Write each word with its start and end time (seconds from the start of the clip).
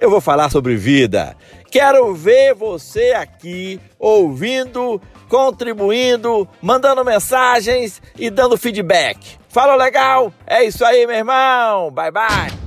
eu 0.00 0.10
vou 0.10 0.20
falar 0.20 0.50
sobre 0.50 0.76
vida. 0.76 1.36
Quero 1.70 2.14
ver 2.14 2.54
você 2.54 3.12
aqui 3.12 3.80
ouvindo, 3.98 5.00
contribuindo, 5.28 6.48
mandando 6.60 7.04
mensagens 7.04 8.00
e 8.18 8.30
dando 8.30 8.56
feedback. 8.56 9.38
Fala 9.48 9.74
legal? 9.74 10.32
É 10.46 10.64
isso 10.64 10.84
aí, 10.84 11.06
meu 11.06 11.16
irmão. 11.16 11.90
Bye 11.90 12.10
bye. 12.10 12.66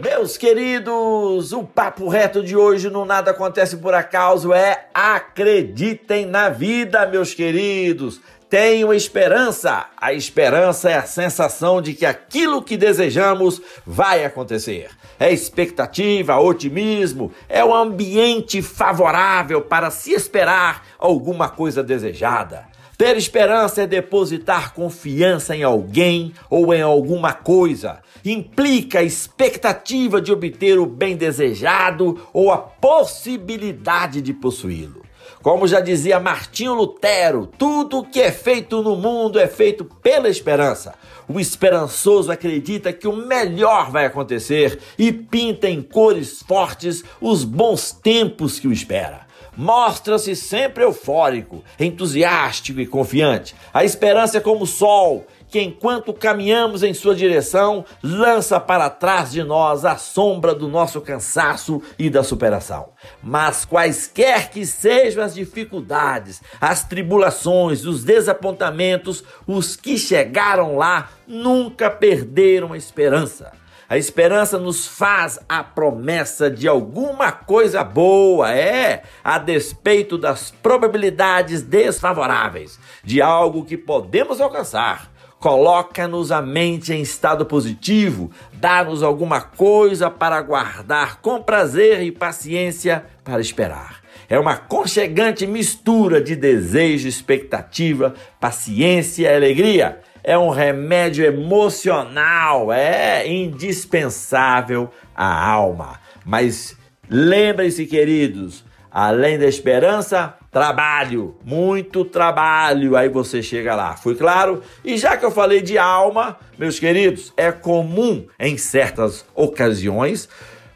Meus 0.00 0.36
queridos, 0.36 1.52
o 1.52 1.64
papo 1.64 2.08
reto 2.08 2.42
de 2.42 2.56
hoje 2.56 2.90
no 2.90 3.04
Nada 3.04 3.30
Acontece 3.30 3.76
por 3.78 3.94
Acaso 3.94 4.52
é 4.52 4.86
acreditem 4.92 6.26
na 6.26 6.48
vida, 6.48 7.06
meus 7.06 7.32
queridos. 7.34 8.20
Tenho 8.54 8.94
esperança. 8.94 9.86
A 10.00 10.12
esperança 10.12 10.88
é 10.88 10.94
a 10.94 11.02
sensação 11.02 11.82
de 11.82 11.92
que 11.92 12.06
aquilo 12.06 12.62
que 12.62 12.76
desejamos 12.76 13.60
vai 13.84 14.24
acontecer. 14.24 14.90
É 15.18 15.32
expectativa, 15.32 16.38
otimismo, 16.38 17.32
é 17.48 17.64
o 17.64 17.74
ambiente 17.74 18.62
favorável 18.62 19.60
para 19.60 19.90
se 19.90 20.12
esperar 20.12 20.86
alguma 21.00 21.48
coisa 21.48 21.82
desejada. 21.82 22.68
Ter 22.96 23.16
esperança 23.16 23.82
é 23.82 23.88
depositar 23.88 24.72
confiança 24.72 25.56
em 25.56 25.64
alguém 25.64 26.32
ou 26.48 26.72
em 26.72 26.80
alguma 26.80 27.32
coisa. 27.32 28.02
Implica 28.24 29.00
a 29.00 29.02
expectativa 29.02 30.20
de 30.20 30.30
obter 30.30 30.78
o 30.78 30.86
bem 30.86 31.16
desejado 31.16 32.28
ou 32.32 32.52
a 32.52 32.58
possibilidade 32.58 34.22
de 34.22 34.32
possuí-lo. 34.32 35.02
Como 35.42 35.66
já 35.66 35.80
dizia 35.80 36.20
Martinho 36.20 36.74
Lutero, 36.74 37.46
tudo 37.58 38.04
que 38.04 38.20
é 38.20 38.32
feito 38.32 38.82
no 38.82 38.96
mundo 38.96 39.38
é 39.38 39.46
feito 39.46 39.84
pela 39.84 40.28
esperança. 40.28 40.94
O 41.28 41.40
esperançoso 41.40 42.30
acredita 42.30 42.92
que 42.92 43.08
o 43.08 43.16
melhor 43.16 43.90
vai 43.90 44.06
acontecer 44.06 44.78
e 44.98 45.12
pinta 45.12 45.68
em 45.68 45.82
cores 45.82 46.42
fortes 46.42 47.02
os 47.20 47.44
bons 47.44 47.92
tempos 47.92 48.58
que 48.58 48.68
o 48.68 48.72
espera 48.72 49.24
mostra-se 49.56 50.34
sempre 50.34 50.84
eufórico, 50.84 51.62
entusiástico 51.78 52.80
e 52.80 52.86
confiante. 52.86 53.54
A 53.72 53.84
esperança 53.84 54.38
é 54.38 54.40
como 54.40 54.64
o 54.64 54.66
sol, 54.66 55.26
que 55.54 55.60
enquanto 55.60 56.12
caminhamos 56.12 56.82
em 56.82 56.92
sua 56.92 57.14
direção, 57.14 57.84
lança 58.02 58.58
para 58.58 58.90
trás 58.90 59.30
de 59.30 59.44
nós 59.44 59.84
a 59.84 59.96
sombra 59.96 60.52
do 60.52 60.66
nosso 60.66 61.00
cansaço 61.00 61.80
e 61.96 62.10
da 62.10 62.24
superação. 62.24 62.88
Mas 63.22 63.64
quaisquer 63.64 64.50
que 64.50 64.66
sejam 64.66 65.22
as 65.22 65.32
dificuldades, 65.32 66.42
as 66.60 66.82
tribulações, 66.82 67.86
os 67.86 68.02
desapontamentos, 68.02 69.22
os 69.46 69.76
que 69.76 69.96
chegaram 69.96 70.76
lá 70.76 71.10
nunca 71.24 71.88
perderam 71.88 72.72
a 72.72 72.76
esperança. 72.76 73.52
A 73.88 73.98
esperança 73.98 74.58
nos 74.58 74.86
faz 74.86 75.38
a 75.48 75.62
promessa 75.62 76.50
de 76.50 76.66
alguma 76.66 77.30
coisa 77.32 77.84
boa, 77.84 78.52
é, 78.52 79.02
a 79.22 79.38
despeito 79.38 80.16
das 80.16 80.50
probabilidades 80.50 81.62
desfavoráveis, 81.62 82.78
de 83.02 83.20
algo 83.20 83.64
que 83.64 83.76
podemos 83.76 84.40
alcançar 84.40 85.14
coloca-nos 85.44 86.32
a 86.32 86.40
mente 86.40 86.90
em 86.94 87.02
estado 87.02 87.44
positivo, 87.44 88.30
dá-nos 88.54 89.02
alguma 89.02 89.42
coisa 89.42 90.10
para 90.10 90.40
guardar 90.40 91.20
com 91.20 91.42
prazer 91.42 92.02
e 92.02 92.10
paciência 92.10 93.04
para 93.22 93.42
esperar. 93.42 94.00
É 94.26 94.38
uma 94.38 94.56
conchegante 94.56 95.46
mistura 95.46 96.18
de 96.18 96.34
desejo, 96.34 97.06
expectativa, 97.06 98.14
paciência 98.40 99.30
e 99.30 99.36
alegria. 99.36 100.00
É 100.24 100.36
um 100.36 100.48
remédio 100.48 101.24
emocional, 101.24 102.72
é 102.72 103.28
indispensável 103.30 104.90
à 105.14 105.48
alma. 105.48 106.00
Mas 106.24 106.76
lembrem-se, 107.08 107.86
queridos, 107.86 108.64
além 108.90 109.38
da 109.38 109.46
esperança, 109.46 110.34
Trabalho, 110.54 111.34
muito 111.44 112.04
trabalho, 112.04 112.96
aí 112.96 113.08
você 113.08 113.42
chega 113.42 113.74
lá. 113.74 113.96
Fui 113.96 114.14
claro? 114.14 114.62
E 114.84 114.96
já 114.96 115.16
que 115.16 115.24
eu 115.24 115.32
falei 115.32 115.60
de 115.60 115.76
alma, 115.76 116.36
meus 116.56 116.78
queridos, 116.78 117.32
é 117.36 117.50
comum 117.50 118.24
em 118.38 118.56
certas 118.56 119.24
ocasiões 119.34 120.28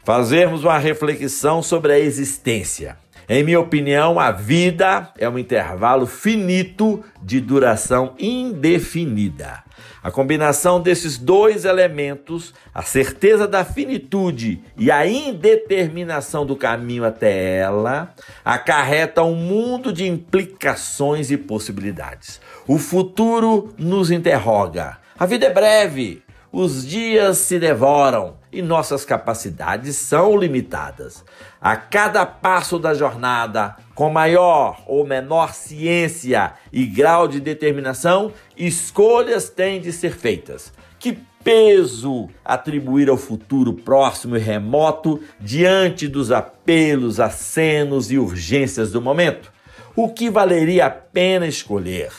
fazermos 0.03 0.65
uma 0.65 0.77
reflexão 0.77 1.63
sobre 1.63 1.93
a 1.93 1.99
existência. 1.99 2.97
Em 3.31 3.43
minha 3.43 3.59
opinião, 3.59 4.19
a 4.19 4.31
vida 4.31 5.13
é 5.15 5.29
um 5.29 5.37
intervalo 5.37 6.07
finito 6.07 7.03
de 7.21 7.39
duração 7.39 8.15
indefinida. 8.17 9.63
A 10.01 10.09
combinação 10.09 10.81
desses 10.81 11.15
dois 11.15 11.63
elementos, 11.63 12.55
a 12.73 12.81
certeza 12.81 13.47
da 13.47 13.63
finitude 13.63 14.63
e 14.75 14.89
a 14.89 15.05
indeterminação 15.05 16.43
do 16.43 16.55
caminho 16.55 17.05
até 17.05 17.57
ela, 17.57 18.15
acarreta 18.43 19.21
um 19.21 19.35
mundo 19.35 19.93
de 19.93 20.07
implicações 20.07 21.29
e 21.29 21.37
possibilidades. 21.37 22.41
O 22.65 22.79
futuro 22.79 23.75
nos 23.77 24.09
interroga. 24.09 24.97
A 25.19 25.27
vida 25.27 25.45
é 25.45 25.53
breve, 25.53 26.23
os 26.51 26.85
dias 26.85 27.37
se 27.37 27.59
devoram 27.59 28.37
e 28.51 28.61
nossas 28.61 29.05
capacidades 29.05 29.95
são 29.97 30.35
limitadas. 30.35 31.23
A 31.61 31.75
cada 31.75 32.25
passo 32.25 32.79
da 32.79 32.93
jornada, 32.93 33.75
com 33.93 34.09
maior 34.09 34.81
ou 34.87 35.05
menor 35.05 35.53
ciência 35.53 36.53
e 36.73 36.85
grau 36.85 37.27
de 37.27 37.39
determinação, 37.39 38.33
escolhas 38.57 39.49
têm 39.49 39.79
de 39.79 39.93
ser 39.93 40.15
feitas. 40.15 40.73
Que 40.97 41.19
peso 41.43 42.27
atribuir 42.43 43.09
ao 43.09 43.17
futuro 43.17 43.73
próximo 43.73 44.35
e 44.35 44.39
remoto 44.39 45.21
diante 45.39 46.07
dos 46.07 46.31
apelos, 46.31 47.19
acenos 47.19 48.11
e 48.11 48.17
urgências 48.17 48.91
do 48.91 49.01
momento? 49.01 49.51
O 49.95 50.09
que 50.09 50.29
valeria 50.31 50.87
a 50.87 50.89
pena 50.89 51.45
escolher? 51.45 52.11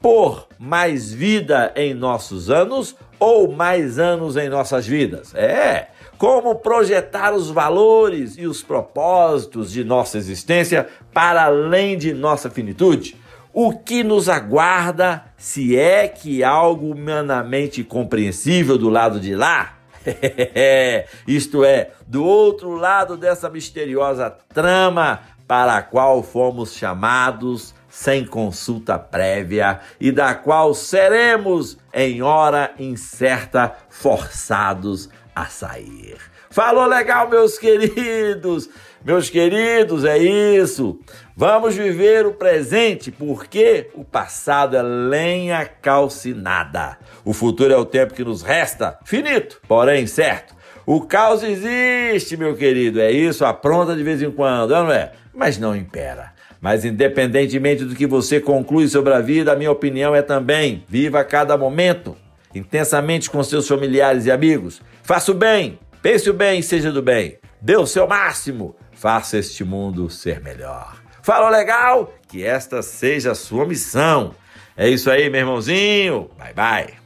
Por 0.00 0.48
mais 0.58 1.12
vida 1.12 1.72
em 1.76 1.94
nossos 1.94 2.50
anos 2.50 2.94
ou 3.24 3.50
mais 3.50 3.98
anos 3.98 4.36
em 4.36 4.50
nossas 4.50 4.86
vidas? 4.86 5.34
É, 5.34 5.88
como 6.18 6.56
projetar 6.56 7.32
os 7.32 7.50
valores 7.50 8.36
e 8.36 8.46
os 8.46 8.62
propósitos 8.62 9.72
de 9.72 9.82
nossa 9.82 10.18
existência 10.18 10.86
para 11.12 11.44
além 11.44 11.96
de 11.96 12.12
nossa 12.12 12.50
finitude? 12.50 13.16
O 13.50 13.72
que 13.72 14.04
nos 14.04 14.28
aguarda 14.28 15.24
se 15.38 15.78
é 15.78 16.06
que 16.06 16.44
algo 16.44 16.92
humanamente 16.92 17.82
compreensível 17.82 18.76
do 18.76 18.90
lado 18.90 19.18
de 19.18 19.34
lá? 19.34 19.78
Isto 21.26 21.64
é, 21.64 21.92
do 22.06 22.22
outro 22.22 22.74
lado 22.74 23.16
dessa 23.16 23.48
misteriosa 23.48 24.28
trama 24.52 25.20
para 25.46 25.76
a 25.76 25.82
qual 25.82 26.22
fomos 26.22 26.74
chamados 26.74 27.74
sem 27.94 28.26
consulta 28.26 28.98
prévia 28.98 29.78
e 30.00 30.10
da 30.10 30.34
qual 30.34 30.74
seremos, 30.74 31.78
em 31.92 32.22
hora 32.22 32.72
incerta, 32.76 33.72
forçados 33.88 35.08
a 35.32 35.46
sair. 35.46 36.16
Falou 36.50 36.86
legal, 36.86 37.30
meus 37.30 37.56
queridos? 37.56 38.68
Meus 39.04 39.30
queridos, 39.30 40.04
é 40.04 40.18
isso. 40.18 40.98
Vamos 41.36 41.76
viver 41.76 42.26
o 42.26 42.34
presente, 42.34 43.12
porque 43.12 43.88
o 43.94 44.04
passado 44.04 44.76
é 44.76 44.82
lenha 44.82 45.64
calcinada. 45.64 46.98
O 47.24 47.32
futuro 47.32 47.72
é 47.72 47.76
o 47.76 47.86
tempo 47.86 48.12
que 48.12 48.24
nos 48.24 48.42
resta, 48.42 48.98
finito, 49.04 49.60
porém 49.68 50.04
certo. 50.08 50.52
O 50.84 51.00
caos 51.02 51.44
existe, 51.44 52.36
meu 52.36 52.56
querido, 52.56 53.00
é 53.00 53.12
isso, 53.12 53.44
apronta 53.44 53.94
de 53.94 54.02
vez 54.02 54.20
em 54.20 54.32
quando, 54.32 54.70
não 54.70 54.90
é? 54.90 55.12
Mas 55.32 55.58
não 55.58 55.76
impera. 55.76 56.33
Mas 56.64 56.82
independentemente 56.82 57.84
do 57.84 57.94
que 57.94 58.06
você 58.06 58.40
conclui 58.40 58.88
sobre 58.88 59.12
a 59.12 59.20
vida, 59.20 59.52
a 59.52 59.56
minha 59.56 59.70
opinião 59.70 60.14
é 60.14 60.22
também: 60.22 60.82
viva 60.88 61.22
cada 61.22 61.58
momento 61.58 62.16
intensamente 62.54 63.28
com 63.28 63.44
seus 63.44 63.68
familiares 63.68 64.24
e 64.24 64.30
amigos. 64.30 64.80
Faça 65.02 65.30
o 65.30 65.34
bem, 65.34 65.78
pense 66.00 66.30
o 66.30 66.32
bem 66.32 66.60
e 66.60 66.62
seja 66.62 66.90
do 66.90 67.02
bem. 67.02 67.36
Dê 67.60 67.76
o 67.76 67.86
seu 67.86 68.06
máximo, 68.06 68.74
faça 68.92 69.36
este 69.36 69.62
mundo 69.62 70.08
ser 70.08 70.40
melhor. 70.40 71.02
Falou 71.22 71.50
legal? 71.50 72.14
Que 72.28 72.42
esta 72.42 72.80
seja 72.80 73.32
a 73.32 73.34
sua 73.34 73.66
missão. 73.66 74.34
É 74.74 74.88
isso 74.88 75.10
aí, 75.10 75.28
meu 75.28 75.40
irmãozinho. 75.40 76.30
Bye 76.38 76.54
bye. 76.54 77.03